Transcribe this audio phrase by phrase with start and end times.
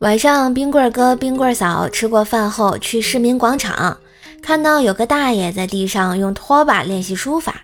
[0.00, 3.96] 晚上，冰棍哥、冰棍嫂吃过饭后去市民广场，
[4.42, 7.62] 看到有个大爷在地上用拖把练习书法。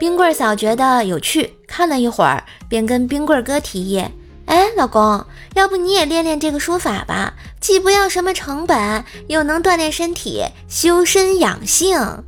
[0.00, 4.04] 冰棍嫂觉得有趣，看了一会儿，便跟冰棍哥提议
[4.46, 7.34] ：“哎，老公，要不你也练练这个书法吧？
[7.60, 12.24] 既不要什么成本，又能锻炼身体，修身养性。”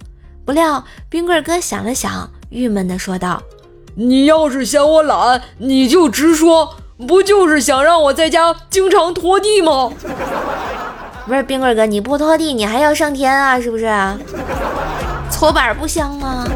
[0.47, 3.43] 不料冰棍哥想了想，郁闷地说道
[3.97, 6.77] ：“你要是嫌我懒，你就直说。”
[7.07, 9.91] 不就是想让我在家经常拖地吗？
[11.27, 13.59] 不是冰棍哥，你不拖地你还要上天啊？
[13.61, 13.91] 是不是？
[15.31, 16.47] 搓板不香吗？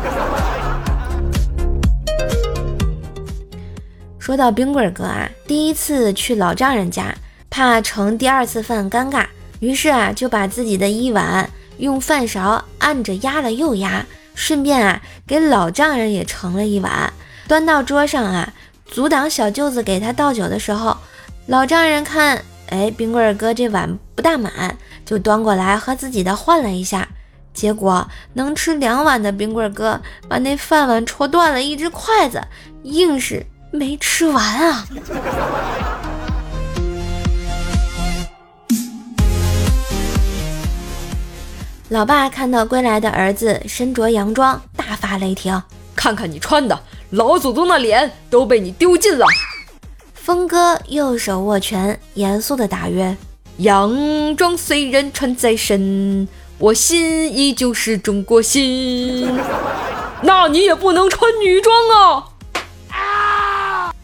[4.18, 7.14] 说到冰棍哥啊，第一次去老丈人家，
[7.48, 9.24] 怕盛第二次饭尴尬，
[9.60, 11.48] 于是啊就把自己的一碗
[11.78, 14.04] 用饭勺按着压了又压，
[14.34, 17.12] 顺便啊给老丈人也盛了一碗，
[17.48, 18.52] 端到桌上啊。
[18.86, 20.96] 阻挡小舅子给他倒酒的时候，
[21.46, 27.08] 老丈人看，哎，冰棍哥这碗不大满，就端过来和自己的换了一下。
[27.52, 32.42] 结果能吃两碗的冰棍哥把那饭碗戳断了一只筷子，
[32.82, 34.86] 硬是没吃完啊！
[41.90, 45.62] 老爸看到归来的儿子身着洋装，大发雷霆
[46.04, 46.78] ：“看看你穿的！”
[47.12, 49.24] 老祖宗的脸都被你丢尽了。
[50.12, 53.16] 峰哥右手握拳，严肃的答曰
[53.56, 59.26] ：“洋装虽然穿在身，我心依旧是中国心。
[60.20, 62.28] 那你也不能穿女装啊！”
[62.92, 63.94] 啊！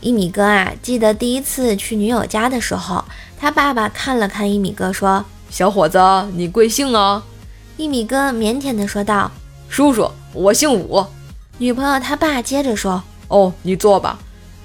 [0.00, 3.04] 一米哥啊，记得第一次去女友家的时候，
[3.38, 5.22] 他爸爸看了看一米哥，说。
[5.50, 5.98] 小伙子，
[6.34, 7.22] 你贵姓啊？
[7.76, 9.30] 一米哥腼腆地说道
[9.68, 11.04] ：“叔叔，我姓武。”
[11.58, 14.18] 女朋友他爸接着说：“哦，你坐吧。”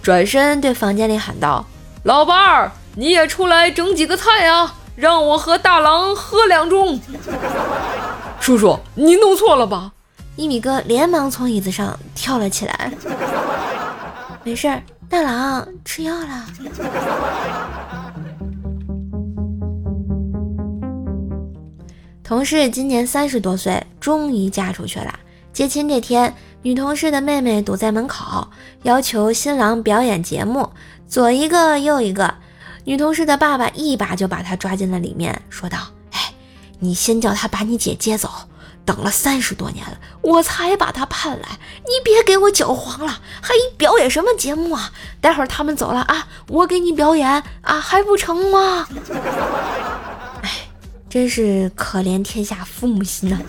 [0.04, 1.66] 转身对房间里喊道
[2.04, 7.00] ：“老伴儿，你也出来整几个菜啊，让我和大郎喝两盅。
[8.40, 9.92] ”叔叔，你弄错了吧？
[10.36, 12.92] 一米哥连忙从椅子上跳了起来。
[14.44, 16.46] 没事儿，大郎吃药了。
[22.28, 25.14] 同事今年三十多岁，终于嫁出去了。
[25.54, 28.50] 接亲这天，女同事的妹妹堵在门口，
[28.82, 30.72] 要求新郎表演节目，
[31.08, 32.34] 左一个右一个。
[32.84, 35.78] 女同事的爸爸一把就把她抓进了里面，说道
[36.14, 36.34] ：“哎，
[36.80, 38.28] 你先叫他把你姐接走，
[38.84, 44.92] 等了三十多年了，我才把他盼来，你别给我搅黄了，还表演什么节目啊？
[45.22, 48.88] 待会儿他们走了啊，我给你表演啊，还不成吗？”
[51.16, 53.40] 真是可怜天下父母心呐！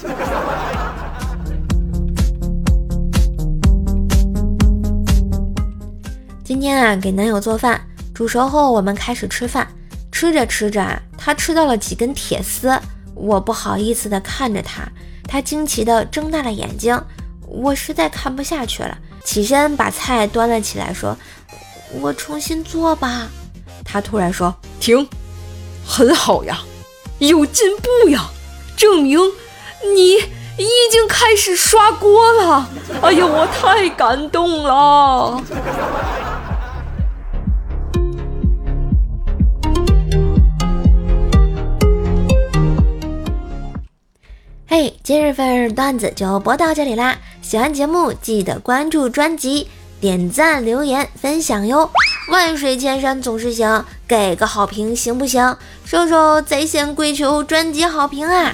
[6.44, 7.80] 今天啊，给男友做饭，
[8.14, 9.66] 煮熟后我们开始吃饭。
[10.12, 12.80] 吃着吃着，他吃到了几根铁丝，
[13.16, 14.88] 我不好意思的看着他，
[15.24, 16.96] 他惊奇的睁大了眼睛，
[17.48, 21.18] 我实在看不下去了，起身把菜端了起来，说
[22.00, 23.26] ：“我重新做吧。”
[23.84, 25.04] 他突然说：“停，
[25.84, 26.60] 很好呀。”
[27.18, 28.30] 有进步呀，
[28.76, 29.18] 证明
[29.94, 32.68] 你已经开始刷锅了。
[33.00, 35.42] 哎呀，我太感动了！
[44.66, 47.16] 嘿，今日份段子就播到这里啦！
[47.40, 49.68] 喜欢节目记得关注专辑。
[49.98, 51.90] 点赞、留言、分享哟！
[52.28, 55.56] 万水千山总是行，给个好评行不行？
[55.84, 58.52] 瘦瘦在线跪求专辑好评啊！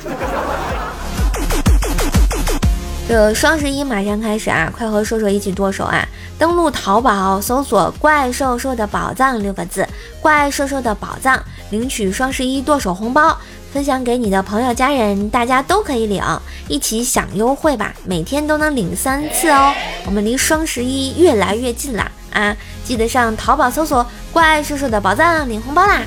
[3.08, 6.06] 这双十一马上开始啊，快和瘦瘦一起剁手啊！
[6.38, 9.88] 登录淘宝搜索“怪兽兽的宝藏”六个字
[10.20, 13.36] ，“怪兽兽的宝藏”，领取双十一剁手红包。
[13.72, 16.22] 分享给你的朋友、家人，大家都可以领，
[16.68, 17.94] 一起享优惠吧！
[18.04, 19.72] 每天都能领三次哦。
[20.04, 22.56] 我们离双十一越来越近了啊！
[22.84, 26.02] 记得上淘宝搜索“怪叔叔的宝藏”领红包啦！